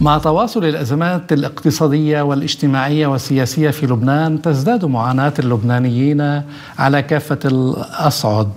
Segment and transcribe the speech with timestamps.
[0.00, 6.42] مع تواصل الأزمات الاقتصادية والاجتماعية والسياسية في لبنان تزداد معاناة اللبنانيين
[6.78, 8.48] على كافة الأصعد.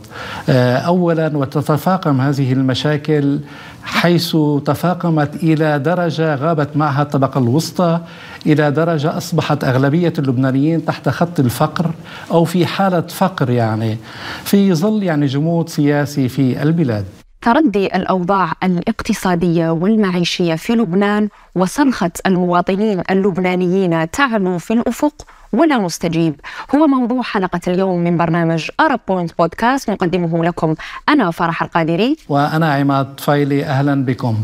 [0.49, 3.39] آه، اولا وتتفاقم هذه المشاكل
[3.83, 7.99] حيث تفاقمت إلى درجة غابت معها الطبقة الوسطى
[8.45, 11.91] إلى درجة أصبحت أغلبية اللبنانيين تحت خط الفقر
[12.31, 13.97] أو في حالة فقر يعني
[14.43, 17.05] في ظل يعني جمود سياسي في البلاد.
[17.43, 25.13] تردي الأوضاع الاقتصادية والمعيشية في لبنان وصرخة المواطنين اللبنانيين تعلو في الأفق
[25.53, 26.35] ولا مستجيب.
[26.75, 30.75] هو موضوع حلقة اليوم من برنامج أرب بوينت بودكاست نقدمه لكم
[31.09, 32.17] أنا فرح القادري.
[32.29, 34.37] وأنا عماد فايلي أهلا بكم.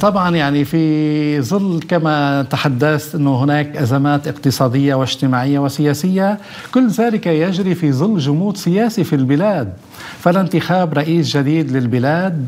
[0.00, 6.38] طبعا يعني في ظل كما تحدثت إنه هناك أزمات اقتصادية واجتماعية وسياسية
[6.74, 9.72] كل ذلك يجري في ظل جمود سياسي في البلاد.
[10.20, 12.46] فلا انتخاب رئيس جديد للبلاد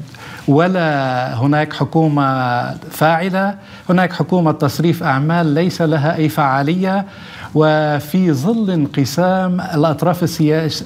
[0.48, 3.54] ولا هناك حكومة فاعلة
[3.88, 7.06] هناك حكومة تصريف أعمال ليس لها أي فعالية
[7.54, 10.84] وفي ظل انقسام الأطراف السياسيه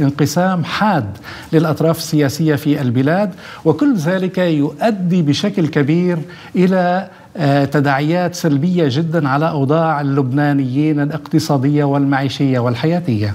[0.00, 1.06] انقسام حاد
[1.52, 3.30] للأطراف السياسية في البلاد
[3.64, 6.18] وكل ذلك يؤدي بشكل كبير
[6.56, 13.34] إلى آه، تداعيات سلبية جدا على أوضاع اللبنانيين الاقتصادية والمعيشية والحياتية.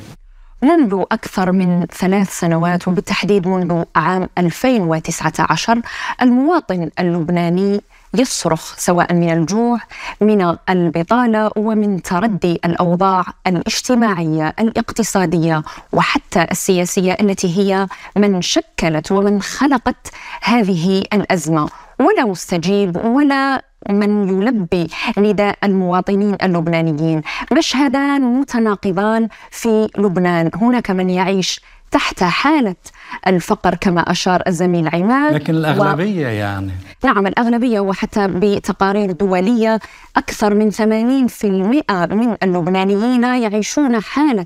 [0.61, 5.81] منذ أكثر من ثلاث سنوات وبالتحديد منذ عام 2019
[6.21, 7.81] المواطن اللبناني
[8.13, 9.79] يصرخ سواء من الجوع
[10.21, 15.63] من البطالة ومن تردي الأوضاع الاجتماعية الاقتصادية
[15.93, 21.69] وحتى السياسية التي هي من شكلت ومن خلقت هذه الأزمة.
[21.99, 24.87] ولا مستجيب ولا من يلبي
[25.17, 27.21] نداء المواطنين اللبنانيين.
[27.57, 30.51] مشهدان متناقضان في لبنان.
[30.55, 31.61] هناك من يعيش
[31.91, 32.75] تحت حالة
[33.27, 35.33] الفقر كما أشار الزميل عماد.
[35.33, 36.29] لكن الأغلبية و...
[36.29, 36.71] يعني.
[37.03, 39.79] نعم الأغلبية وحتى بتقارير دولية
[40.17, 41.45] أكثر من 80%
[42.13, 44.45] من اللبنانيين يعيشون حالة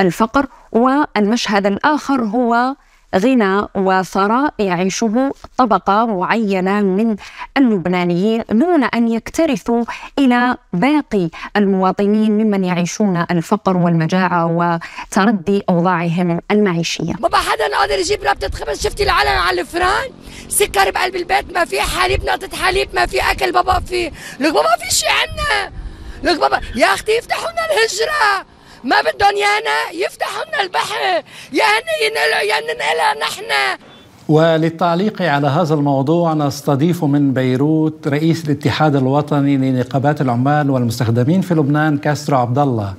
[0.00, 0.46] الفقر.
[0.72, 2.74] والمشهد الآخر هو
[3.16, 7.16] غنى وثراء يعيشه طبقة معينة من
[7.56, 9.84] اللبنانيين دون أن يكترثوا
[10.18, 17.12] إلى باقي المواطنين ممن يعيشون الفقر والمجاعة وتردي أوضاعهم المعيشية.
[17.20, 18.82] ما حدا قادر يجيب ربطة خبز.
[18.82, 20.10] شفتي العلم على الفران؟
[20.48, 23.52] سكر بقلب البيت ما في حليب نقطة حليب ما في أكل.
[23.52, 25.72] بابا في لك بابا في شيء عنا
[26.22, 28.51] لك بابا يا أختي افتحوا لنا الهجرة.
[28.84, 31.00] ما بدهم يانا يفتحوا لنا البحر
[31.52, 33.78] يا ننقلها نحن
[34.28, 41.98] وللتعليق على هذا الموضوع نستضيف من بيروت رئيس الاتحاد الوطني لنقابات العمال والمستخدمين في لبنان
[41.98, 42.94] كاسترو عبد الله.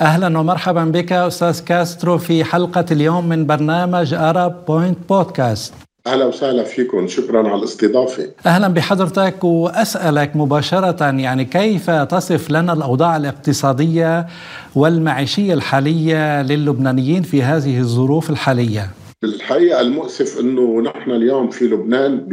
[0.00, 5.74] أهلا ومرحبا بك أستاذ كاسترو في حلقة اليوم من برنامج ارب بوينت بودكاست.
[6.06, 7.08] أهلا وسهلا فيكم.
[7.08, 8.30] شكرا على الاستضافة.
[8.46, 14.26] أهلا بحضرتك وأسألك مباشرة يعني كيف تصف لنا الأوضاع الاقتصادية
[14.74, 18.90] والمعيشية الحالية للبنانيين في هذه الظروف الحالية؟
[19.24, 22.26] الحقيقة المؤسف إنه نحن اليوم في لبنان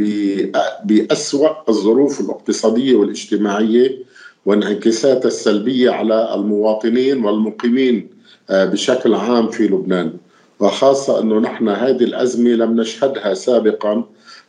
[0.84, 3.98] بأسوأ الظروف الاقتصادية والاجتماعية
[4.46, 8.08] وانعكاساتها السلبية على المواطنين والمقيمين
[8.50, 10.12] آه، بشكل عام في لبنان.
[10.60, 14.04] وخاصة أنه نحن هذه الأزمة لم نشهدها سابقا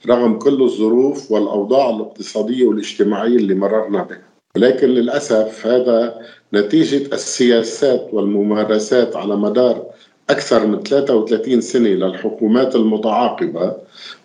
[0.08, 4.22] رغم كل الظروف والأوضاع الاقتصادية والاجتماعية اللي مررنا بها.
[4.56, 6.20] ولكن للأسف هذا
[6.54, 9.86] نتيجة السياسات والممارسات على مدار
[10.30, 13.76] أكثر من 33 سنة للحكومات المتعاقبة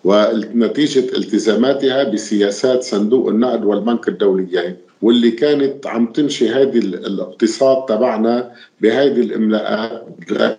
[0.05, 4.77] ونتيجة التزاماتها بسياسات صندوق النقد والبنك الدوليين.
[5.03, 10.07] واللي كانت عم تنشي هذه الاقتصاد تبعنا بهذه الاملاءات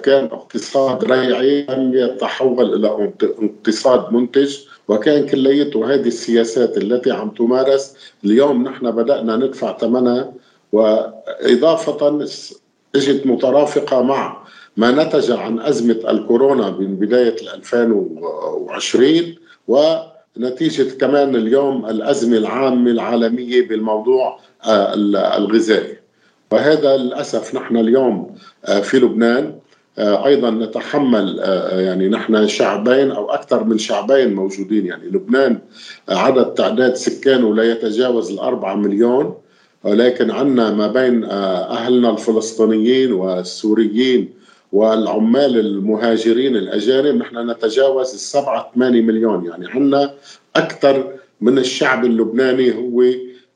[0.04, 4.58] كان اقتصاد ريعي لم يتحول إلى اقتصاد منتج
[4.88, 7.96] وكان كليته هذه السياسات التي عم تمارس.
[8.26, 10.34] اليوم نحن بدأنا ندفع ثمنها
[10.72, 12.26] وإضافة
[12.96, 14.48] إجت مترافقة مع
[14.78, 19.36] ما نتج عن أزمة الكورونا من بداية 2020
[19.68, 19.96] و
[20.40, 24.94] نتيجة كمان اليوم الأزمة العامة العالمية بالموضوع آه،
[25.38, 25.98] الغذائي.
[26.52, 28.36] وهذا للأسف نحن اليوم
[28.66, 29.56] آه، في لبنان.
[29.98, 31.40] آه، أيضا نتحمل
[31.72, 34.86] يعني نحن شعبين أو أكثر من شعبين موجودين.
[34.86, 35.60] يعني لبنان
[36.10, 39.36] عدد تعداد سكانه لا يتجاوز الأربعة مليون.
[39.84, 44.37] ولكن عندنا ما بين أهلنا الفلسطينيين والسوريين
[44.72, 49.46] والعمال المهاجرين الأجانب نحن نتجاوز السبعة 8 مليون.
[49.46, 50.14] يعني عندنا
[50.56, 53.04] أكثر من الشعب اللبناني هو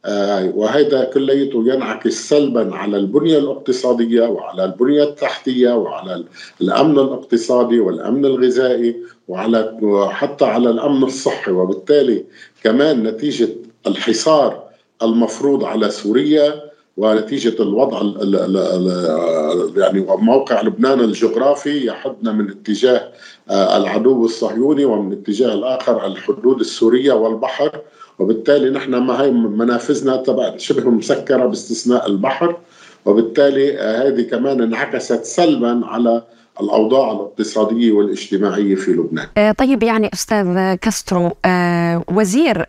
[0.05, 6.23] آه، وهذا كليته ينعكس سلبا على البنية الاقتصادية وعلى البنية التحتية وعلى
[6.61, 8.95] الأمن الاقتصادي والأمن الغذائي
[9.27, 11.51] وعلى وحتى على الأمن الصحي.
[11.51, 12.23] وبالتالي
[12.63, 13.49] كمان نتيجة
[13.87, 14.63] الحصار
[15.03, 16.70] المفروض على سوريا
[17.01, 23.11] ونتيجة الوضع ال ال ال يعني موقع لبنان الجغرافي يحدنا من اتجاه
[23.49, 27.71] آه، العدو الصهيوني ومن اتجاه الآخر الحدود السورية والبحر.
[28.19, 32.57] وبالتالي نحن ما هي منافذنا تبع شبه مسكرة باستثناء البحر.
[33.05, 36.23] وبالتالي آه، هذه كمان انعكست سلبا على
[36.61, 39.27] الأوضاع الاقتصادية والاجتماعية في لبنان.
[39.37, 42.65] آه، طيب يعني أستاذ كاسترو آه، وزير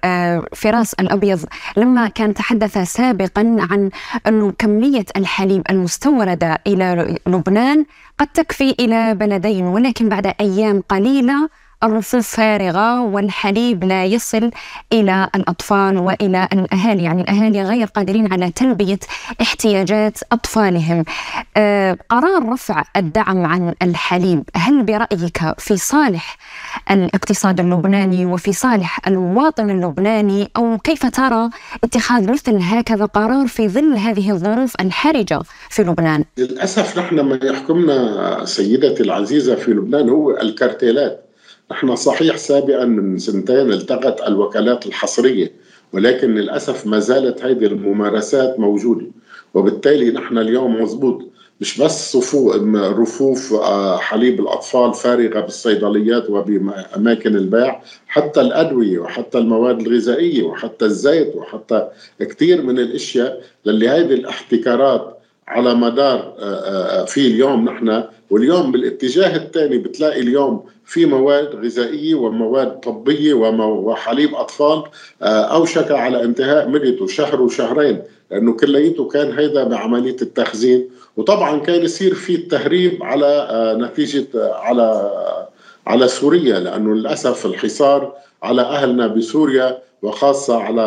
[0.54, 1.40] فراس الأبيض
[1.76, 3.90] لما كان تحدث سابقا عن
[4.26, 7.84] انه كمية الحليب المستوردة إلى لبنان
[8.18, 11.48] قد تكفي إلى بلدين ولكن بعد أيام قليلة
[11.84, 14.50] الرفوف فارغة والحليب لا يصل
[14.92, 17.02] إلى الأطفال وإلى الأهالي.
[17.02, 18.98] يعني الأهالي غير قادرين على تلبية
[19.40, 21.04] احتياجات أطفالهم.
[21.56, 24.42] آه قرار رفع الدعم عن الحليب.
[24.56, 26.36] هل برأيك في صالح
[26.90, 31.50] الاقتصاد اللبناني وفي صالح المواطن اللبناني؟ أو كيف ترى
[31.84, 35.40] اتخاذ مثل هكذا قرار في ظل هذه الظروف الحرجة
[35.70, 41.31] في لبنان؟ للأسف نحن ما يحكمنا سيدتي العزيزة في لبنان هو الكارتيلات.
[41.70, 45.52] نحن صحيح سابقا من سنتين التقت الوكالات الحصرية
[45.92, 49.06] ولكن للأسف ما زالت هذه الممارسات موجودة.
[49.54, 52.16] وبالتالي نحن اليوم مضبوط مش بس
[52.76, 61.36] رفوف آه، حليب الأطفال فارغة بالصيدليات وبأماكن البيع حتى الأدوية وحتى المواد الغذائية وحتى الزيت
[61.36, 61.88] وحتى
[62.20, 65.21] كثير من الأشياء للي هذه الاحتكارات
[65.52, 68.04] على مدار آه، آه، في اليوم نحن.
[68.30, 74.82] واليوم بالاتجاه الثاني بتلاقي اليوم في مواد غذائية ومواد طبية وحليب أطفال
[75.22, 80.88] آه، أوشك على انتهاء مدته شهر وشهرين لأنه كليته كان هيدا بعملية التخزين.
[81.16, 83.48] وطبعا كان يصير في التهريب على
[83.80, 85.10] نتيجة على
[85.86, 88.12] على سوريا لأنه للأسف الحصار
[88.42, 90.86] على أهلنا بسوريا وخاصة على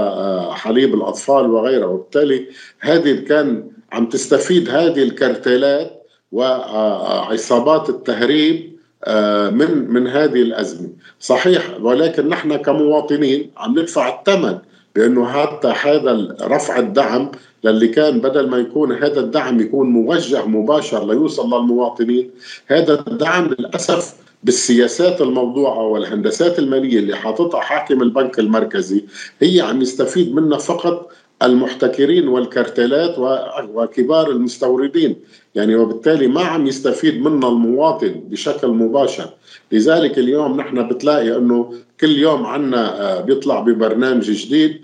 [0.52, 1.88] حليب الأطفال وغيره.
[1.88, 2.46] وبالتالي
[2.80, 10.90] هذه كان عم تستفيد هذه الكرتيلات وعصابات التهريب آه، من من هذه الأزمة،
[11.20, 14.58] صحيح ولكن نحن كمواطنين عم ندفع الثمن
[14.96, 17.32] بأنه حتى هذا رفع الدعم
[17.64, 22.32] للي كان بدل ما يكون هذا الدعم يكون موجه مباشر ليوصل للمواطنين،
[22.68, 29.06] هذا الدعم للأسف بالسياسات الموضوعة والهندسات المالية اللي حاططها حاكم البنك المركزي
[29.42, 31.12] هي عم يستفيد منها فقط
[31.44, 33.16] المحتكرين والكارتيلات
[33.74, 35.16] وكبار المستوردين.
[35.56, 39.30] يعني وبالتالي ما عم يستفيد منا المواطن بشكل مباشر.
[39.72, 44.82] لذلك اليوم نحن بتلاقي إنه كل يوم عنا آه، بيطلع ببرنامج جديد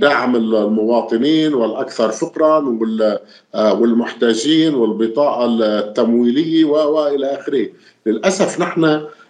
[0.00, 2.78] دعم المواطنين والأكثر فقرا
[3.54, 7.68] آه، والمحتاجين والبطاقة التمويلية وإلى آخره.
[8.06, 8.84] للأسف نحن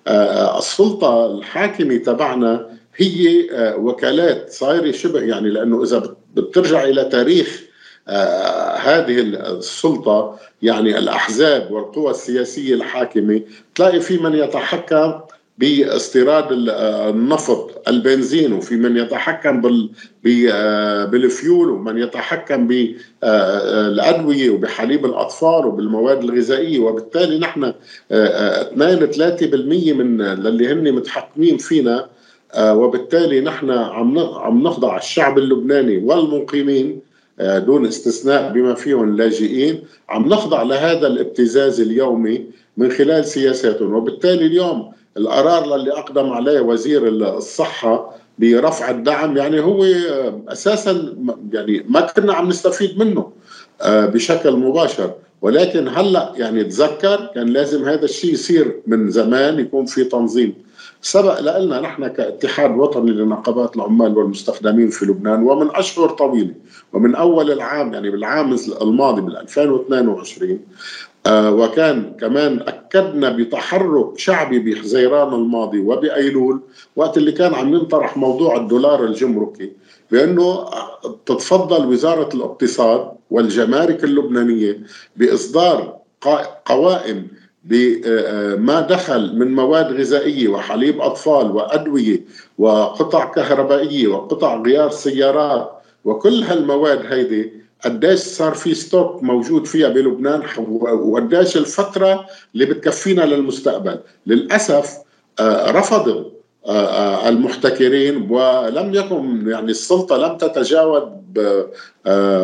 [0.07, 3.47] آه، السلطة الحاكمة تبعنا هي
[3.79, 7.63] وكالات صايرة شبه يعني لأنه إذا بترجع إلى تاريخ
[8.09, 13.41] آه هذه السلطة يعني الأحزاب والقوى السياسية الحاكمة.
[13.75, 15.21] تلاقي في من يتحكم
[15.61, 19.63] باستيراد النفط البنزين وفي من يتحكم
[20.53, 26.79] آه، بالفيول ومن يتحكم بالادويه آه، وبحليب الأطفال وبالمواد الغذائية.
[26.79, 27.73] وبالتالي نحن
[28.13, 32.09] 2 3% من اللي هن متحكمين فينا آه،
[32.59, 37.01] وبالتالي نحن عم عم نخضع الشعب اللبناني والمقيمين
[37.41, 39.83] آه، دون استثناء بما فيهم اللاجئين.
[40.09, 43.95] عم نخضع لهذا الابتزاز اليومي من خلال سياساتهم.
[43.95, 51.17] وبالتالي اليوم القرار اللي أقدم عليه وزير الصحة برفع الدعم يعني هو آه، أساسا
[51.53, 53.33] يعني ما كنا عم نستفيد منه
[53.87, 55.15] بشكل مباشر.
[55.43, 60.55] ولكن هلأ يعني تذكر كان لازم هذا الشيء يصير من زمان يكون في تنظيم.
[61.03, 66.55] سبق لنا نحن كاتحاد وطني لنقابات العمال والمستخدمين في لبنان ومن أشهر طويلة
[66.93, 70.59] ومن أول العام يعني بالعام الماضي بال 2022
[71.27, 76.61] آه وكان كمان أكدنا بتحرك شعبي بحزيران الماضي وبأيلول
[76.97, 79.73] وقت اللي كان عم ينطرح موضوع الدولار الجمركي
[80.11, 80.65] بأنه
[81.27, 84.81] تتفضل وزارة الاقتصاد والجمارك اللبنانية
[85.17, 85.97] بإصدار
[86.67, 87.27] قوائم
[87.65, 92.25] بما دخل من مواد غذائية وحليب أطفال وأدوية
[92.59, 95.73] وقطع كهربائية وقطع غيار سيارات
[96.05, 97.53] وكل هالمواد هيدي
[97.85, 100.43] قديش صار في ستوك موجود فيها بلبنان
[100.83, 103.99] وقديش الفترة اللي بتكفينا للمستقبل.
[104.27, 104.99] للأسف
[105.41, 106.25] آه، رفضوا
[107.29, 111.21] المحتكرين ولم يكن يعني السلطة لم تتجاوب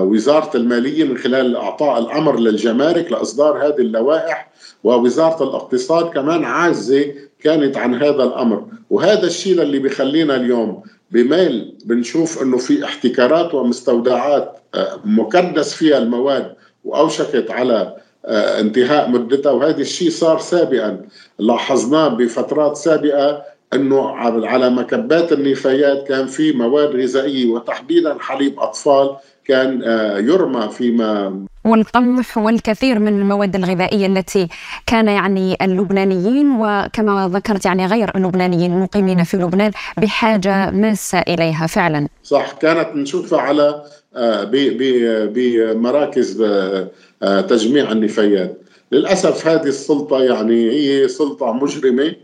[0.02, 4.50] وزارة المالية من خلال إعطاء الأمر للجمارك لإصدار هذه اللوائح
[4.86, 8.64] ووزارة الاقتصاد كمان عاجزه كانت عن هذا الأمر.
[8.90, 14.58] وهذا الشيء اللي بيخلينا اليوم بميل بنشوف إنه في احتكارات ومستودعات
[15.04, 17.96] مكدس فيها المواد وأوشكت على
[18.62, 19.52] انتهاء مدتها.
[19.52, 21.00] وهذا الشيء صار سابقا.
[21.38, 23.42] لاحظناه بفترات سابقة
[23.74, 24.08] إنه
[24.46, 32.38] على مكبات النفايات كان في مواد غذائية وتحديدا حليب أطفال كان آه، يرمى فيما والقمح
[32.38, 34.48] والكثير من المواد الغذائية التي
[34.86, 42.08] كان يعني اللبنانيين وكما ذكرت يعني غير اللبنانيين المقيمين في لبنان بحاجة ماسة إليها فعلا.
[42.22, 43.82] صح كانت نشوفها على
[44.16, 44.44] آه،
[45.34, 46.42] بمراكز
[47.22, 48.60] آه، تجميع النفايات.
[48.92, 52.14] للأسف هذه السلطة يعني هي سلطة مجرمة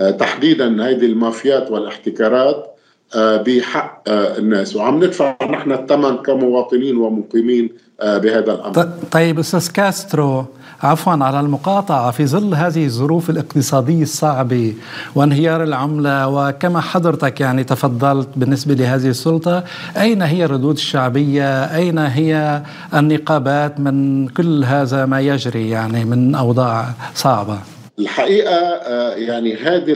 [0.00, 2.56] آه، تحديدا هذه المافيات والاحتكارات.
[2.56, 2.75] آه،
[3.14, 4.76] بحق آه، الناس.
[4.76, 7.70] وعم ندفع نحن الثمن كمواطنين ومقيمين
[8.02, 8.88] بهذا الأمر.
[9.10, 10.44] طيب أستاذ كاسترو
[10.82, 14.74] عفوا على المقاطعة في ظل هذه الظروف الاقتصادية الصعبة
[15.14, 19.64] وانهيار العملة وكما حضرتك يعني تفضلت بالنسبة لهذه السلطة
[19.96, 22.62] أين هي الردود الشعبية؟ أين هي
[22.94, 27.58] النقابات من كل هذا ما يجري يعني من أوضاع صعبة؟
[27.98, 29.94] الحقيقة آه، يعني هذه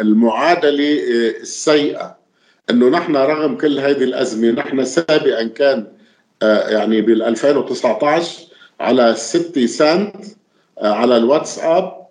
[0.00, 2.16] المعادلة آه، السيئة.
[2.70, 5.86] إنه نحن رغم كل هذه الأزمة نحن سابقا كان
[6.42, 8.42] آه، يعني بال 2019
[8.80, 10.16] على 6 سنت
[10.82, 12.04] على الواتساب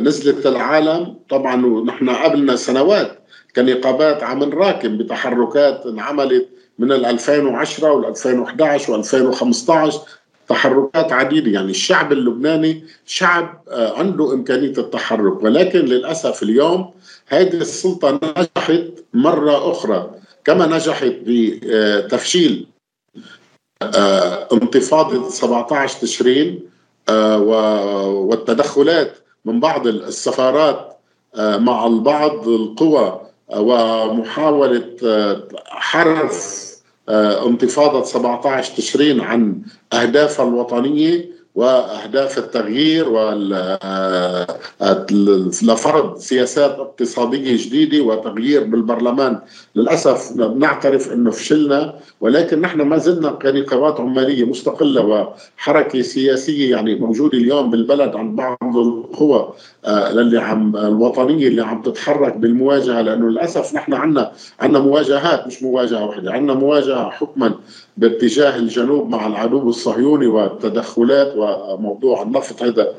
[0.00, 1.18] نزلت العالم.
[1.30, 3.18] طبعا ونحن قبلنا سنوات
[3.56, 10.00] كنقابات عم نراكم بتحركات انعملت من ال 2010 وال 2011 وال 2015
[10.48, 11.50] تحركات عديدة.
[11.50, 16.90] يعني الشعب اللبناني شعب آه، عنده إمكانية التحرك ولكن للأسف اليوم
[17.26, 20.10] هذه السلطة نجحت مرة أخرى.
[20.44, 22.66] كما نجحت بتفشيل
[23.82, 26.60] آه، انتفاضة 17 تشرين
[27.08, 27.38] آه،
[28.08, 29.12] والتدخلات
[29.44, 30.98] من بعض السفارات
[31.38, 33.20] مع البعض القوى
[33.56, 34.96] ومحاولة
[35.66, 36.67] حرف آه،
[37.46, 39.62] انتفاضة 17 تشرين عن
[39.92, 44.46] أهدافها الوطنية وأهداف التغيير آه،
[45.62, 49.40] لفرض سياسات اقتصادية جديدة وتغيير بالبرلمان.
[49.74, 57.38] للأسف نعترف إنه فشلنا ولكن نحن ما زلنا كنقابات عمالية مستقلة وحركة سياسية يعني موجودة
[57.38, 59.52] اليوم بالبلد عن بعض القوى
[59.84, 65.62] آه، اللي عم الوطنية اللي عم تتحرك بالمواجهة لأنه للأسف نحن عندنا عندنا مواجهات مش
[65.62, 67.54] مواجهة واحدة عندنا مواجهة حكما.
[67.98, 72.94] باتجاه الجنوب مع العدو الصهيوني والتدخلات وموضوع النفط هذا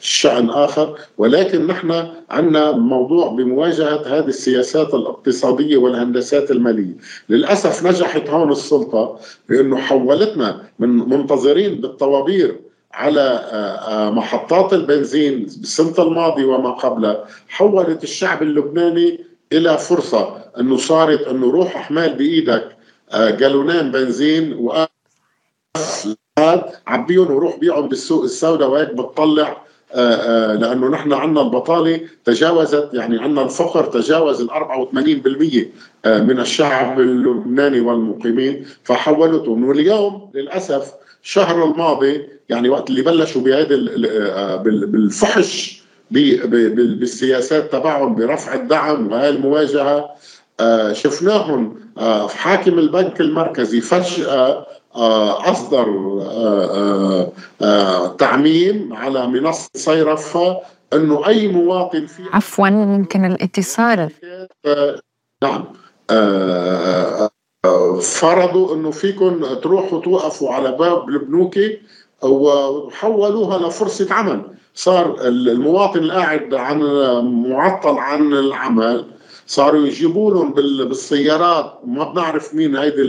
[0.00, 0.98] شأن آخر.
[1.18, 6.96] ولكن نحن عندنا موضوع بمواجهة هذه السياسات الاقتصادية والهندسات المالية.
[7.28, 9.18] للأسف نجحت هون السلطة
[9.48, 12.60] بأنه حولتنا من منتظرين بالطوابير
[12.92, 17.24] على آه، آه، محطات البنزين بالسنة الماضية وما قبلها.
[17.48, 19.20] حولت الشعب اللبناني
[19.52, 22.71] إلى فرصة أنه صارت أنه روح أحمال بإيدك
[23.14, 24.86] جالونين بنزين و
[26.86, 29.62] عبيهم وروح بيعهم بالسوق السوداء وهيك بتطلع
[29.94, 35.72] آه، آه، لأنه نحن عندنا البطالة تجاوزت يعني عندنا الفقر تجاوز ال 84%
[36.04, 40.92] آه، من الشعب اللبناني والمقيمين فحولتهم واليوم للأسف
[41.22, 43.76] الشهر الماضي يعني وقت اللي بلشوا بهذا
[44.66, 50.10] بالفحش بالسياسات تبعهم برفع الدعم وهي المواجهة
[50.92, 51.76] شفناهم
[52.28, 54.66] حاكم البنك المركزي فجأة
[55.50, 55.86] أصدر
[58.18, 60.60] تعميم على منصة صيرفة
[60.92, 64.10] أنه أي مواطن في عفوا ممكن الاتصال.
[65.42, 65.64] نعم.
[68.00, 71.58] فرضوا إنه فيكم تروحوا توقفوا على باب البنوك
[72.22, 74.42] وحولوها لفرصة عمل.
[74.74, 76.80] صار المواطن القاعد عن
[77.48, 79.04] معطل عن العمل.
[79.52, 80.52] صاروا يجيبوا لهم
[80.88, 81.80] بالسيارات.
[81.86, 83.02] ما بنعرف مين هيدي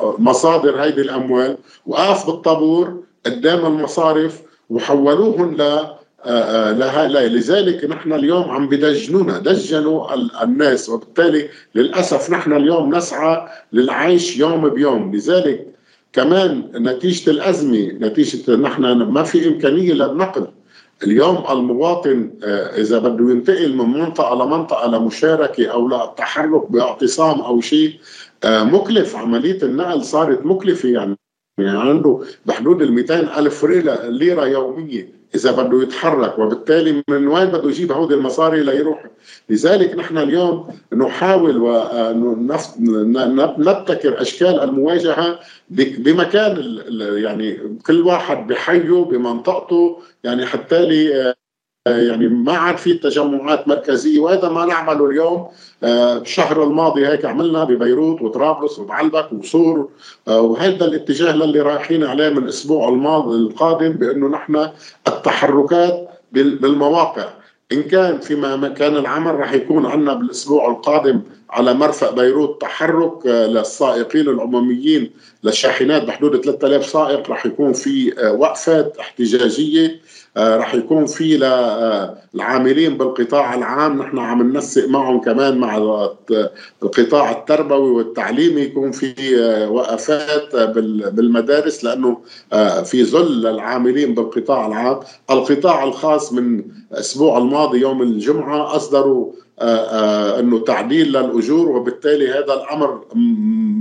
[0.00, 1.56] المصادر هيدي الأموال.
[1.86, 5.92] وقف بالطابور قدام المصارف وحولوهم ل آه،
[6.24, 9.38] آه، لذلك نحن اليوم عم بدجنونا.
[9.38, 10.88] دجنوا الناس.
[10.88, 15.14] وبالتالي للأسف نحن اليوم نسعى للعيش يوم بيوم.
[15.14, 15.66] لذلك
[16.12, 20.46] كمان نتيجة الأزمة نتيجة نحن ما في إمكانية للنقل
[21.02, 28.00] اليوم المواطن آه، إذا بده ينتقل من منطقة لمنطقة لمشاركة أو للتحرك باعتصام أو شيء
[28.44, 29.16] آه، مكلف.
[29.16, 31.16] عملية النقل صارت مكلفة يعني.
[31.58, 33.64] يعني عنده بحدود ال 200 ألف
[34.04, 35.17] ليرة يومية.
[35.34, 39.04] إذا بده يتحرك وبالتالي من وين بده يجيب هودي المصاري ليروح؟
[39.48, 41.56] لذلك نحن اليوم نحاول
[42.86, 45.38] ونبتكر أشكال المواجهة
[45.70, 51.34] بمكان يعني كل واحد بحيه بمنطقته يعني حتى لي
[51.90, 55.48] يعني ما عاد في تجمعات مركزية وهذا ما نعمله اليوم.
[55.82, 59.88] الشهر الماضي هيك عملنا ببيروت وطرابلس وبعلبك وصور
[60.26, 64.68] وهذا الاتجاه اللي رايحين عليه من الأسبوع الماضي القادم بأنه نحن
[65.08, 67.28] التحركات بالمواقع.
[67.72, 74.28] إن كان فيما كان العمل راح يكون عندنا بالأسبوع القادم على مرفأ بيروت تحرك للسائقين
[74.28, 75.10] العموميين
[75.44, 80.00] للشاحنات بحدود 3000 سائق راح يكون في وقفات احتجاجية.
[80.38, 81.36] آه، رح يكون في
[82.34, 85.76] للعاملين بالقطاع العام نحن عم ننسق معهم كمان مع
[86.82, 90.56] القطاع التربوي والتعليمي يكون في آه، وقفات
[91.14, 92.18] بالمدارس لأنه
[92.52, 95.00] آه، في ظل العاملين بالقطاع العام.
[95.30, 99.32] القطاع الخاص من الأسبوع الماضي يوم الجمعة أصدروا
[100.40, 103.04] إنه تعديل للأجور وبالتالي هذا الأمر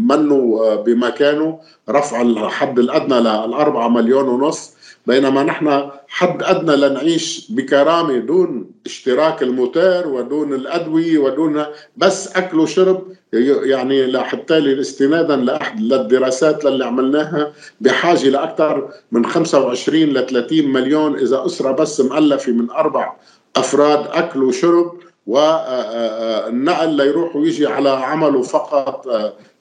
[0.07, 1.59] منه بمكانه
[1.89, 4.77] رفع الحد الأدنى للأربعة مليون ونص.
[5.07, 11.65] بينما نحن حد أدنى لنعيش بكرامة دون اشتراك الموتور ودون الأدوية ودون
[11.97, 20.25] بس أكل وشرب يعني لحتى استنادا لأحد للدراسات اللي عملناها بحاجة لأكثر من 25 ل
[20.25, 23.13] 30 مليون إذا أسرة بس مؤلفة من أربع
[23.55, 24.97] أفراد أكل وشرب.
[25.27, 29.05] والنقل ليروح ويجي على عمله فقط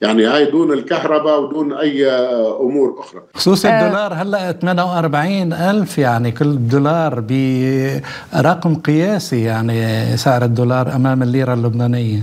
[0.01, 2.07] يعني هاي دون الكهرباء ودون أي
[2.61, 3.21] أمور أخرى.
[3.33, 3.81] خصوصي آه.
[3.81, 12.19] الدولار هلأ 48 ألف يعني كل دولار برقم قياسي يعني سعر الدولار أمام الليرة اللبنانية.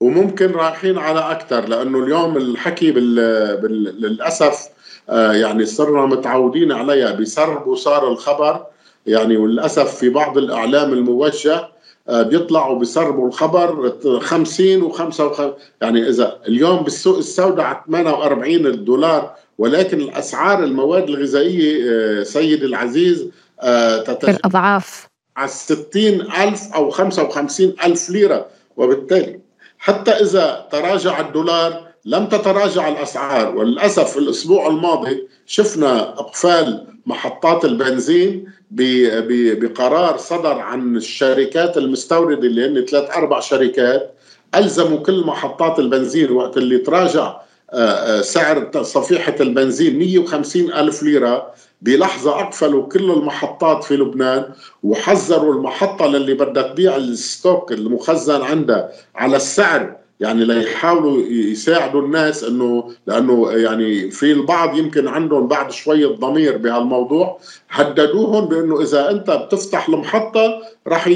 [0.00, 3.14] وممكن رايحين على أكثر لأنه اليوم الحكي بال...
[3.62, 4.00] بال...
[4.02, 4.68] للأسف
[5.10, 7.12] آه، يعني صرنا متعودين عليها.
[7.12, 8.66] بسرب وصار الخبر
[9.06, 11.69] يعني وللأسف في بعض الإعلام الموجه آه،
[12.10, 15.40] بيطلعوا بيسربوا الخبر 50 و55
[15.80, 23.26] يعني إذا اليوم بالسوق السوداء على 48 دولار ولكن الأسعار المواد الغذائية آه، سيدي العزيز
[23.60, 28.46] آه، تتجاوز الاضعاف على 60 ألف أو 55 ألف ليرة.
[28.76, 29.40] وبالتالي
[29.78, 33.56] حتى إذا تراجع الدولار لم تتراجع الأسعار.
[33.56, 43.16] وللأسف الأسبوع الماضي شفنا إقفال محطات البنزين بقرار صدر عن الشركات المستوردة اللي هن ثلاث
[43.16, 44.14] أربع شركات
[44.54, 47.36] ألزموا كل محطات البنزين وقت اللي تراجع
[47.72, 51.52] آه، آه، سعر صفيحة البنزين 150 ألف ليرة.
[51.82, 54.44] بلحظة أقفلوا كل المحطات في لبنان
[54.82, 62.90] وحذروا المحطة للي بدها تبيع الستوك المخزن عندها على السعر يعني ليحاولوا يساعدوا الناس إنه
[63.06, 67.38] لأنه يعني في البعض يمكن عندهم بعد شوية ضمير بهالموضوع
[67.70, 71.08] هددوهم بإنه إذا أنت بتفتح المحطة راح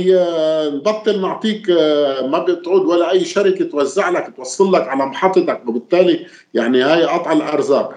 [0.74, 1.70] نبطل نعطيك
[2.30, 7.32] ما بتعود ولا أي شركة توزع لك توصل لك على محطتك وبالتالي يعني هاي قطع
[7.32, 7.94] الأرزاق.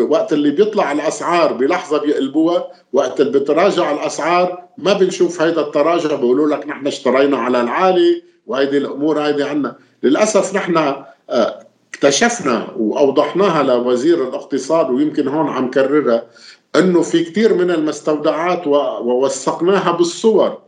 [0.00, 6.48] وقت اللي بيطلع الأسعار بلحظة بيقلبوها وقت اللي بتراجع الأسعار ما بنشوف هيدا التراجع بيقولوا
[6.48, 10.76] لك نحن اشترينا على العالي وهيدي الأمور هيدي عندنا للأسف نحن
[11.30, 16.26] آه، اكتشفنا وأوضحناها لوزير الاقتصاد ويمكن هون عم كررها
[16.76, 20.58] إنه في كثير من المستودعات ووثقناها بالصور.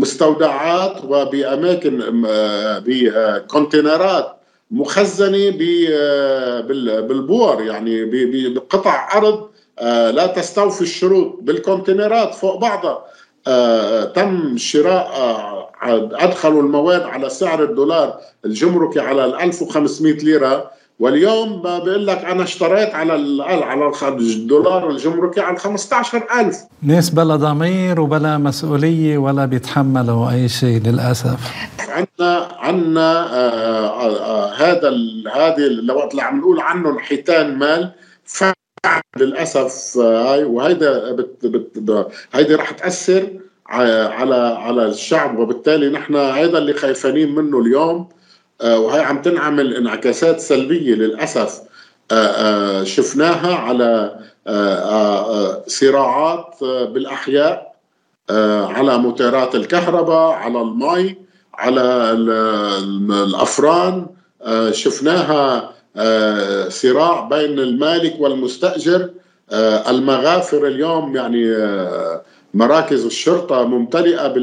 [0.00, 4.36] مستودعات وبأماكن آه، بكونتينرات
[4.70, 5.56] مخزنة
[5.92, 6.60] آه،
[7.00, 8.04] بالبور يعني
[8.50, 9.48] بقطع أرض
[10.14, 13.04] لا تستوفي الشروط بالكونتينرات فوق بعضها.
[14.04, 20.70] تم شراء أدخلوا المواد على سعر الدولار الجمركي على ال 1500 ليرة.
[20.98, 28.38] واليوم بقول لك أنا اشتريت على على الدولار الجمركي على 15000 ناس بلا ضمير وبلا
[28.38, 31.38] مسؤولية ولا بيتحملوا أي شيء للأسف.
[31.88, 34.88] عندنا عندنا آه، آه، آه، هذا
[35.34, 37.92] هذه وقت اللي عم نقول عنه انحيتان مال.
[39.16, 41.16] للأسف هاي وهيدا
[42.34, 43.28] هيدي رح تأثر.
[43.66, 48.08] على على الشعب وبالتالي نحن هذا اللي خايفانين منه اليوم.
[48.60, 51.60] آه، وهي عم تنعمل انعكاسات سلبية للأسف
[52.10, 54.18] آه، آه، شفناها على
[55.66, 57.74] صراعات بالأحياء
[58.70, 61.16] على موتورات الكهرباء على المي
[61.54, 62.10] على
[63.24, 64.06] الأفران.
[64.70, 65.74] شفناها
[66.68, 69.10] صراع بين المالك والمستأجر.
[69.88, 71.54] المغافر اليوم يعني
[72.54, 74.34] مراكز الشرطة ممتلئة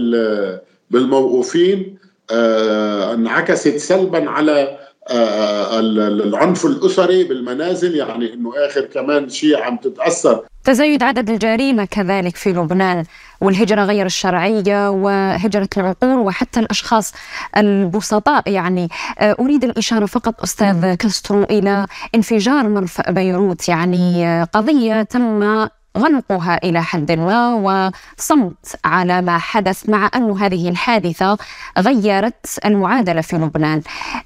[0.92, 1.98] بالموقوفين
[2.32, 4.78] آه، انعكست سلبا على
[5.12, 10.44] العنف الأسري بالمنازل يعني إنه آخر كمان شيء عم تتأثر.
[10.64, 13.04] تزايد عدد الجريمة كذلك في لبنان
[13.42, 17.14] والهجرة غير الشرعية وهجرة العقول وحتى الأشخاص
[17.58, 18.50] البسطاء.
[18.50, 23.70] يعني آه، أريد الإشارة فقط أستاذ كاسترو إلى انفجار مرفأ بيروت.
[23.70, 30.70] يعني آه، قضية تم غلقها إلى حد ما وصمت على ما حدث مع أن هذه
[30.70, 31.38] الحادثة
[31.80, 33.82] غيرت المعادلة في لبنان.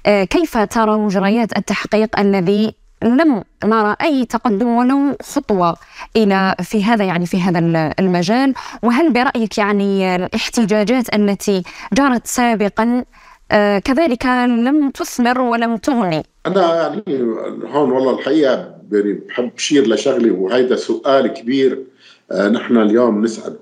[0.06, 5.76] آه، كيف ترى مجريات التحقيق الذي لم نرى أي تقدم ولو خطوة
[6.16, 7.58] إلى في هذا يعني في هذا
[7.98, 13.04] المجال؟ وهل برأيك يعني الاحتجاجات التي جرت سابقا
[13.50, 17.02] آه، كذلك لم تثمر ولم تغني؟ أنا يعني
[17.64, 21.82] هون والله الحقيقة يعني بحب اشير لشغله وهيدا سؤال كبير
[22.32, 23.56] آه نحن اليوم نسأل.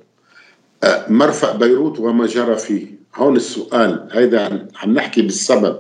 [0.85, 2.87] آه مرفأ بيروت وما جرى فيه.
[3.17, 5.77] هون السؤال هيدا عم نحكي بالسبب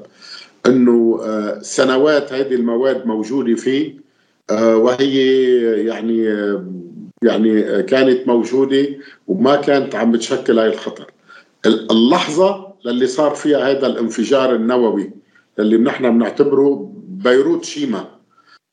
[0.66, 4.04] إنه آه سنوات هذه المواد موجودة فيه
[4.50, 5.16] وهي
[5.86, 6.24] يعني
[7.22, 8.86] يعني كانت موجودة
[9.28, 11.10] وما كانت عم بتشكل هاي الخطر.
[11.66, 15.10] اللحظة اللي صار فيها هذا الانفجار النووي
[15.58, 18.13] اللي نحن بنعتبره بيروت شيما.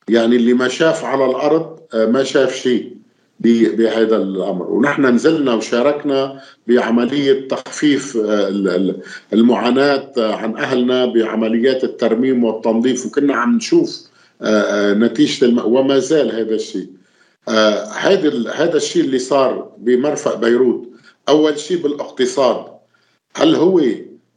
[0.09, 2.95] يعني اللي ما شاف على الأرض آه، ما شاف شيء
[3.39, 4.71] بهذا الأمر.
[4.71, 8.95] ونحن نزلنا وشاركنا بعملية تخفيف آه،
[9.33, 14.11] المعاناة آه، عن أهلنا بعمليات الترميم والتنظيف وكنا عم نشوف
[15.03, 15.59] نتيجة الم...
[15.65, 16.87] وما زال هذا الشيء.
[17.97, 20.89] هذا هذا الشيء اللي صار بمرفأ بيروت.
[21.29, 22.65] أول شيء بالاقتصاد.
[23.35, 23.81] هل هو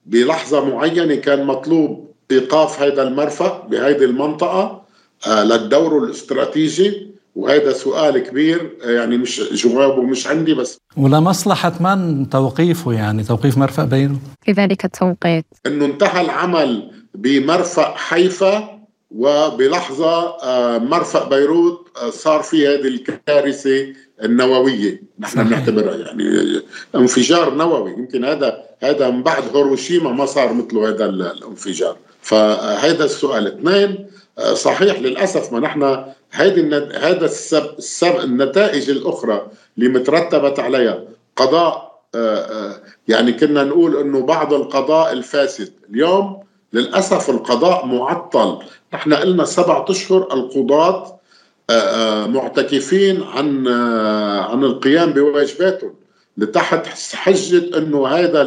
[0.07, 4.84] بلحظة معينة كان مطلوب إيقاف هذا المرفأ بهذه المنطقة؟
[5.27, 12.93] للدور الاستراتيجي وهذا سؤال كبير آه، يعني مش جوابه مش عندي بس ولمصلحة من توقيفه
[12.93, 15.45] يعني توقيف مرفأ بيروت كذلك التوقيت.
[15.67, 23.87] إنه انتهى العمل بمرفأ حيفا وبلحظة آه، مرفأ بيروت صار في هذه الكارثة
[24.23, 25.03] النووية.
[25.19, 26.63] نحن بنعتبرها يعني
[26.95, 27.91] انفجار نووي.
[27.91, 31.97] يمكن هذا هذا من بعد هيروشيما ما صار مثله هذا الانفجار.
[32.23, 33.47] فهذا السؤال.
[33.47, 34.07] اثنين آه،
[34.53, 39.47] صحيح للأسف ما نحن هذه هذا السب النتائج الأخرى
[39.79, 41.03] اللي مترتبت عليها
[41.37, 45.73] قضاء آه، آه، يعني كنا نقول إنه بعض القضاء الفاسد.
[45.91, 46.43] اليوم
[46.73, 48.59] للأسف القضاء معطل.
[48.95, 51.15] نحن قلنا سبعة أشهر القضاة
[52.27, 53.69] معتكفين عن
[54.39, 55.95] عن القيام بواجباتهم
[56.37, 58.43] لتحت حجة إنه هذا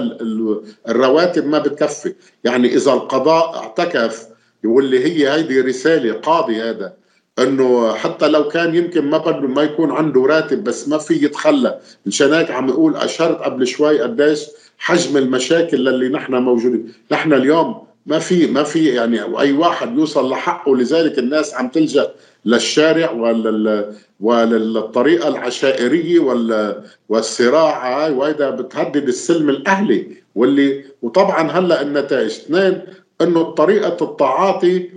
[0.88, 2.16] الرواتب ما بتكفي.
[2.44, 4.28] يعني إذا القضاء اعتكف
[4.66, 6.94] واللي هي هيدي رسالة قاضي هذا
[7.40, 11.80] إنه حتى لو كان يمكن ما بده ما يكون عنده راتب بس ما في يتخلى.
[12.06, 14.46] مشان هيك عم يقول أشرت قبل شوي قديش
[14.78, 16.94] حجم المشاكل اللي نحن موجودين.
[17.12, 22.12] نحن اليوم ما في ما في يعني أي واحد يوصل لحقه لذلك الناس عم تلجأ
[22.46, 32.32] للشارع ولل وللطريقة العشائرية وال والصراع وهذا بتهدد السلم الأهلي واللي وطبعا هلأ النتائج.
[32.32, 32.82] اثنين
[33.22, 34.90] إنه طريقة التعاطي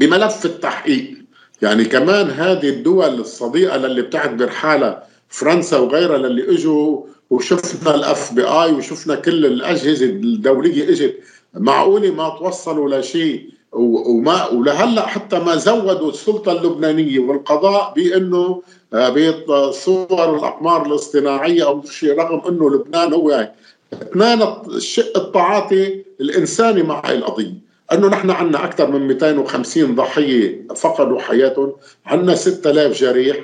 [0.00, 1.16] بملف التحقيق.
[1.62, 8.44] يعني كمان هذه الدول الصديقة للي بتعتبر حالها فرنسا وغيرها للي إجوا وشفنا الاف بي
[8.44, 11.18] اي وشفنا كل الأجهزة الدولية إجت.
[11.54, 18.62] معقولة ما توصلوا لشيء؟ وما ولهلأ حتى ما زودوا السلطة اللبنانية والقضاء بإنه
[18.94, 19.08] آه،
[19.48, 23.50] بصور الأقمار الاصطناعية أو شيء رغم إنه لبنان هو
[23.92, 27.66] اثنان الشق التعاطي الإنساني مع هاي القضية.
[27.92, 31.72] أنه نحن عندنا أكثر من 250 ضحية فقدوا حياتهم
[32.06, 33.36] عندنا 6000 جريح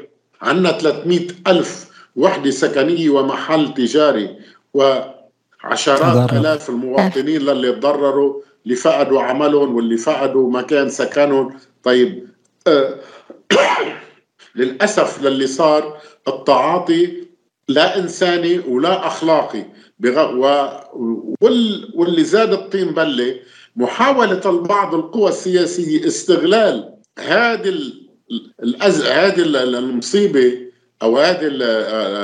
[0.43, 4.37] عندنا 300 ألف وحدة سكنية ومحل تجاري
[4.75, 11.57] وعشرات آلاف المواطنين للي تضرروا اللي فقدوا عملهم واللي فقدوا مكان سكنهم.
[11.83, 12.29] طيب
[12.67, 12.95] آه
[14.57, 17.25] للأسف للي صار التعاطي
[17.69, 19.65] لا إنساني ولا أخلاقي.
[21.95, 23.35] واللي زاد الطين بله
[23.77, 27.75] محاولة بعض القوى السياسية استغلال هذه
[28.63, 29.03] الأز...
[29.03, 29.43] هذه
[29.79, 30.59] المصيبة
[31.03, 31.47] أو هذا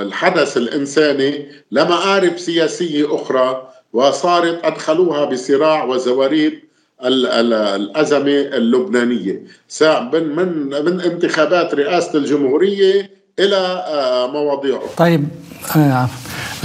[0.02, 6.62] الحدث الإنساني لمآرب سياسية أخرى وصارت أدخلوها بصراع وزواريب
[7.02, 9.42] الأزمة اللبنانية.
[9.80, 15.28] من من من انتخابات رئاسة الجمهورية إلى آه، مواضيع طيب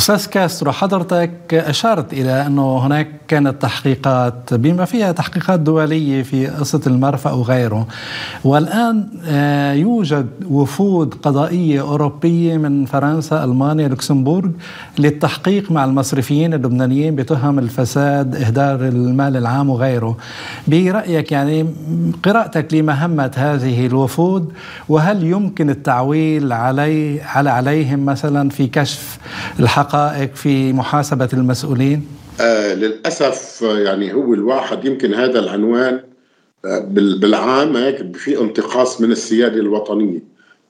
[0.03, 6.81] أستاذ كاسترو حضرتك أشرت إلى أنه هناك كانت تحقيقات بما فيها تحقيقات دولية في قصة
[6.87, 7.87] المرفأ وغيره.
[8.43, 14.49] والآن آه، يوجد وفود قضائية أوروبية من فرنسا ألمانيا لوكسمبورغ
[14.99, 20.17] للتحقيق مع المصرفيين اللبنانيين بتهم الفساد إهدار المال العام وغيره.
[20.67, 21.65] برأيك يعني
[22.23, 24.51] قراءتك لمهمة هذه الوفود
[24.89, 29.17] وهل يمكن التعويل علي على عليهم مثلا في كشف
[29.93, 32.07] الحقائق في محاسبة المسؤولين؟
[32.41, 35.99] آه للأسف يعني هو الواحد يمكن هذا العنوان
[36.65, 40.19] آه بالعام هيك في انتقاص من السيادة الوطنية.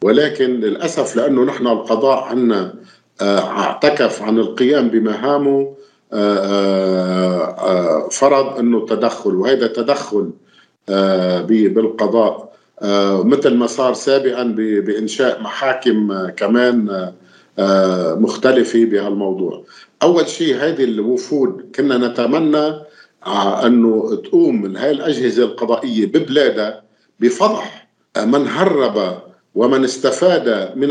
[0.01, 2.73] ولكن للأسف لأنه نحن القضاء عنا
[3.21, 5.73] آه اعتكف عن القيام بمهامه
[6.13, 9.35] آه, آه،, آه، فرض أنه تدخل.
[9.35, 10.31] وهذا تدخل
[10.89, 12.53] آه، بالقضاء.
[13.23, 17.13] مثل ما صار سابقا بإنشاء محاكم كمان آه،
[18.17, 19.63] مختلفة بهالموضوع.
[20.03, 22.73] أول شيء هذه الوفود كنا نتمنى
[23.25, 26.83] آه، أنه تقوم هاي الأجهزة القضائية ببلادها
[27.19, 27.87] بفضح
[28.17, 29.21] من هرب
[29.55, 30.89] ومن استفاد من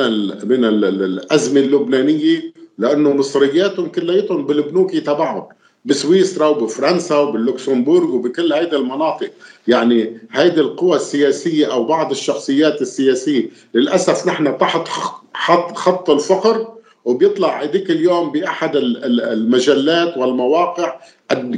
[0.48, 5.48] من الأزمة اللبنانية لأنه مصرياتهم كلياتهم بالبنوك تبعهم.
[5.84, 9.30] بسويسرا وبفرنسا وباللوكسمبورغ وبكل هيدي المناطق.
[9.68, 13.48] يعني هيدي القوى السياسية أو بعض الشخصيات السياسية.
[13.74, 14.88] للأسف نحن تحت
[15.34, 16.72] خط, خط الفقر
[17.04, 21.00] وبيطلع هذيك اليوم بأحد المجلات والمواقع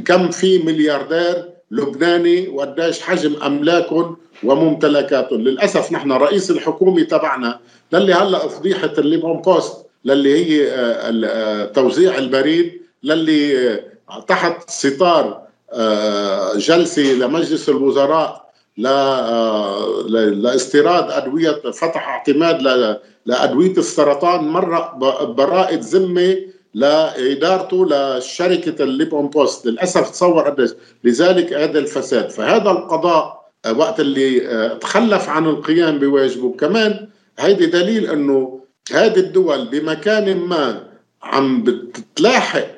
[0.05, 7.59] كم في ملياردير لبناني وقديش حجم أملاكهم وممتلكاتهم للأسف نحن رئيس الحكومة تبعنا
[7.93, 13.94] للي هلأ فضيحة الليبان بوست للي هي آه، آه، توزيع البريد للي
[14.27, 18.45] تحت ستار آه، جلسه لمجلس الوزراء
[18.85, 22.61] آه، لاستيراد أدوية فتح اعتماد
[23.25, 24.93] لأدوية السرطان مرق
[25.25, 26.37] براءة ذمة
[26.73, 29.65] لإدارته لشركة الليبان بوست.
[29.65, 30.69] للأسف تصور قديش
[31.03, 32.29] لذلك هذا الفساد.
[32.29, 34.39] فهذا القضاء آه، وقت اللي
[34.81, 36.55] تخلف عن القيام بواجبه.
[36.59, 37.07] كمان
[37.39, 38.59] هيدي دليل إنه
[38.91, 40.83] هذه الدول بمكان ما
[41.23, 42.74] عم بتلاحق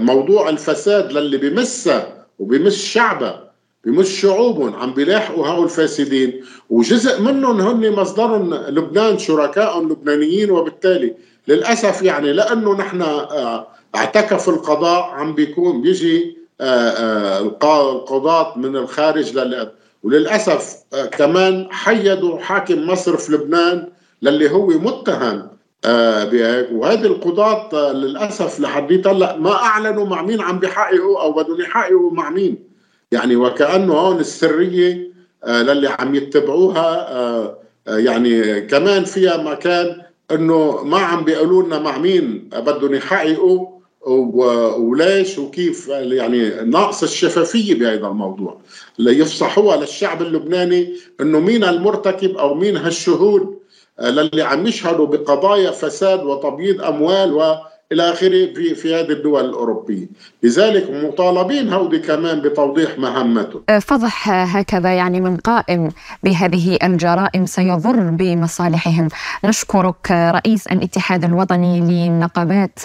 [0.00, 3.50] موضوع الفساد للي بمسها وبمس شعبها
[3.84, 6.44] بمس شعوبهم عم بيلاحقوا هؤلاء الفاسدين.
[6.70, 11.14] وجزء منهم هن مصدرهم لبنان شركائهم لبنانيين وبالتالي
[11.48, 19.38] للأسف يعني لأنه نحن آه، اعتكف القضاء عم بيكون بيجي آه، آه، القضاة من الخارج
[20.02, 20.76] وللأسف
[21.18, 23.88] كمان حيدوا حاكم مصرف لبنان
[24.22, 25.48] للي هو متهم
[25.86, 32.10] وهذه القضاة آه للأسف لحد هلا ما أعلنوا مع مين عم بيحققوا أو بدهم يحققوا
[32.12, 32.58] مع مين.
[33.12, 35.10] يعني وكأنه هون السرية
[35.44, 41.78] آه للي عم يتبعوها آه آه يعني كمان فيها مكان إنه ما عم بيقولوا لنا
[41.78, 43.80] مع مين بدهم يحققوا
[44.78, 48.60] وليش وكيف يعني ناقص الشفافية بهذا الموضوع.
[48.98, 53.59] ليفصحوها للشعب اللبناني إنه مين المرتكب أو مين هالشهود
[54.00, 60.06] للي عم يشهدوا بقضايا فساد وتبييض أموال وإلى آخره في في هذه الدول الأوروبية،
[60.42, 63.60] لذلك مطالبين هودي كمان بتوضيح مهمته.
[63.68, 65.88] أه، فضح هكذا يعني من قائم
[66.22, 69.08] بهذه الجرائم سيضر بمصالحهم.
[69.44, 72.78] نشكرك رئيس الاتحاد الوطني للنقابات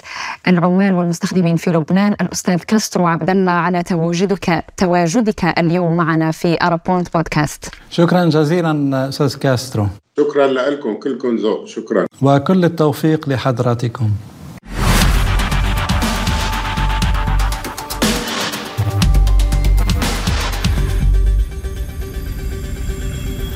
[0.48, 6.82] العمال والمستخدمين في لبنان الأستاذ كاسترو عبد الله على تواجدك تواجدك اليوم معنا في أرب
[6.82, 7.74] بوينت بودكاست.
[7.90, 9.86] شكرا جزيلا أستاذ كاسترو.
[10.20, 12.06] شكرا لكم كلكم ذوق شكرا.
[12.22, 14.10] وكل التوفيق لحضراتكم.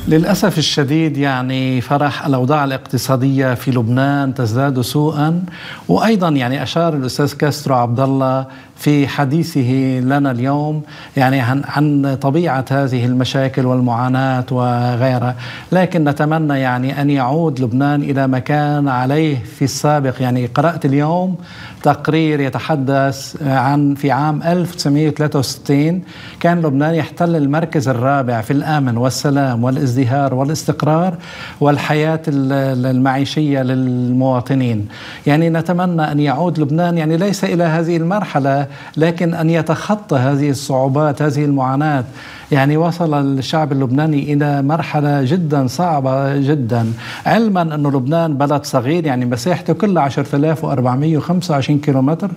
[0.07, 5.43] للأسف الشديد يعني فرح الأوضاع الاقتصادية في لبنان تزداد سوءا
[5.87, 10.81] وأيضا يعني أشار الأستاذ كاسترو عبد الله في حديثه لنا اليوم
[11.17, 15.35] يعني عن عن طبيعة هذه المشاكل والمعاناة وغيرها،
[15.71, 21.35] لكن نتمنى يعني أن يعود لبنان إلى ما كان عليه في السابق، يعني قرأت اليوم
[21.83, 26.01] تقرير يتحدث عن في عام 1963
[26.39, 31.13] كان لبنان يحتل المركز الرابع في الأمن والسلام والازدهار والاستقرار
[31.61, 34.87] والحياة المعيشية للمواطنين،
[35.27, 41.21] يعني نتمنى أن يعود لبنان يعني ليس إلى هذه المرحلة لكن أن يتخطى هذه الصعوبات
[41.21, 42.03] هذه المعاناة.
[42.51, 46.93] يعني وصل الشعب اللبناني إلى مرحلة جدا صعبة جدا.
[47.25, 52.31] علما أن لبنان بلد صغير يعني مساحته كلها 10425 كيلومتر.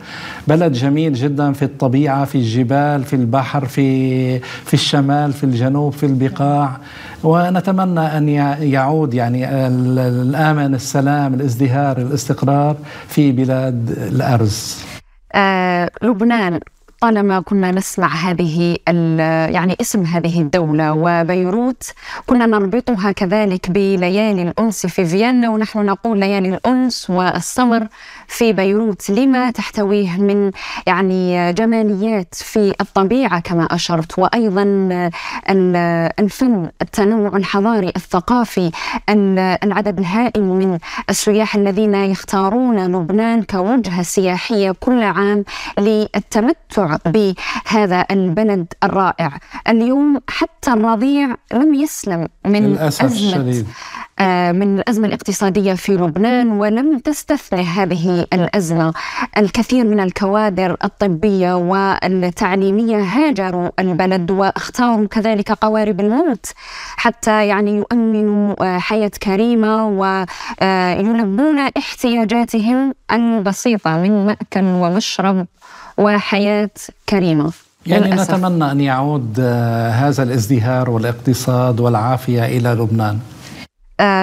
[0.49, 6.07] بلد جميل جدا في الطبيعة في الجبال في البحر في في الشمال في الجنوب في
[6.07, 6.77] البقاع.
[7.25, 8.29] ونتمنى أن
[8.63, 12.77] يعود يعني الآمن السلام الازدهار الاستقرار
[13.09, 14.85] في بلاد الأرز.
[15.35, 16.61] آه، لبنان
[17.05, 18.77] طالما كنا نسمع هذه
[19.55, 21.83] يعني اسم هذه الدولة وبيروت
[22.27, 27.87] كنا نربطها كذلك بليالي الأنس في فيينا ونحن نقول ليالي الأنس والسمر
[28.29, 29.11] في بيروت.
[29.11, 30.51] لما تحتويه من
[30.87, 34.63] يعني جماليات في الطبيعة كما أشرت وأيضا
[36.19, 38.71] الفن التنوع الحضاري الثقافي
[39.65, 40.79] العدد الهائل من
[41.11, 45.45] السياح الذين يختارون لبنان كوجهة سياحية كل عام
[45.79, 49.39] للتمتع بهذا البلد الرائع.
[49.69, 53.67] اليوم حتى الرضيع لم يسلم من للأسف أزمة الشديد.
[54.19, 58.93] آه، من الأزمة الاقتصادية في لبنان ولم تستثني هذه الأزمة.
[59.39, 66.47] الكثير من الكوادر الطبية والتعليمية هاجروا البلد واختاروا كذلك قوارب الموت
[66.97, 75.47] حتى يعني يؤمنوا آه، حياة كريمة ويلبون آه، احتياجاتهم البسيطة من مأكل ومشرب.
[75.97, 76.71] وحياة
[77.09, 77.53] كريمة
[77.87, 78.35] يعني للأسف.
[78.35, 79.41] نتمنى أن يعود
[79.91, 83.19] هذا الازدهار والاقتصاد والعافية إلى لبنان آه،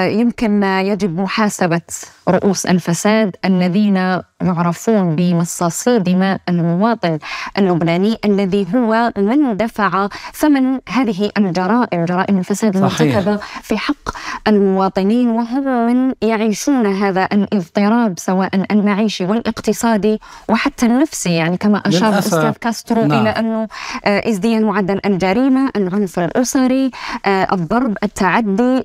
[0.08, 1.82] يمكن يجب محاسبة
[2.30, 7.20] رؤوس الفساد الذين يعرفون بمصاصي دماء المواطن
[7.58, 14.10] اللبناني الذي هو من دفع ثمن هذه الجرائم جرائم الفساد المرتكبة في حق
[14.48, 22.52] المواطنين وهم من يعيشون هذا الاضطراب سواء المعيشي والاقتصادي وحتى النفسي يعني كما أشار الأستاذ
[22.52, 23.22] كاسترو نعم.
[23.22, 23.68] إلى أنه
[24.06, 26.92] آه، ازدياد معدل الجريمة العنف الأسري
[27.26, 28.84] آه، الضرب التعدي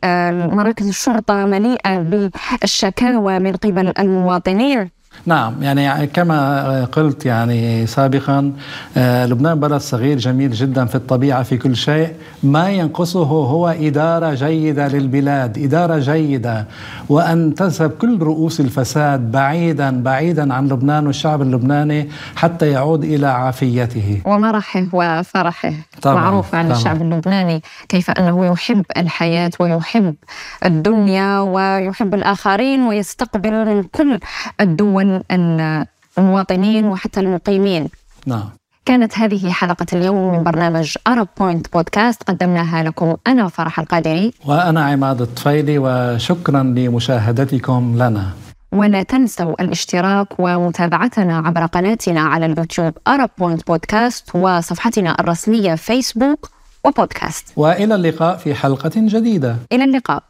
[0.77, 4.96] مراكز الشرطة مليئة بالشكاوى من قبل المواطنين.
[5.27, 8.53] نعم يعني كما قلت يعني سابقا
[8.97, 12.13] آه، لبنان بلد صغير جميل جدا في الطبيعة في كل شيء.
[12.43, 16.67] ما ينقصه هو إدارة جيدة للبلاد إدارة جيدة.
[17.09, 24.21] وأن تذهب كل رؤوس الفساد بعيدا بعيدا عن لبنان والشعب اللبناني حتى يعود إلى عافيته.
[24.25, 25.73] ومرحه وفرحه.
[26.03, 26.77] طبعا معروف عن طبعا.
[26.77, 30.15] الشعب اللبناني كيف أنه يحب الحياة ويحب
[30.65, 34.19] الدنيا ويحب الآخرين ويستقبل من كل
[34.61, 35.06] الدول
[36.19, 37.89] المواطنين وحتى المقيمين.
[38.27, 38.49] نعم.
[38.85, 44.33] كانت هذه حلقة اليوم من برنامج أرب بوينت بودكاست قدمناها لكم أنا فرح القادري.
[44.45, 48.31] وأنا عماد الطفيلي وشكرا لمشاهدتكم لنا.
[48.73, 56.51] ولا تنسوا الاشتراك ومتابعتنا عبر قناتنا على اليوتيوب أرب بوينت بودكاست وصفحتنا الرسمية فيسبوك
[56.85, 59.57] وبودكاست وإلى اللقاء في حلقة جديدة.
[59.73, 60.23] إلى اللقاء.